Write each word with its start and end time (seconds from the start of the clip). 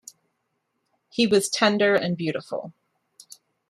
He 1.11 1.27
was 1.27 1.47
tender 1.47 1.93
and 1.93 2.17
beautiful. 2.17 2.73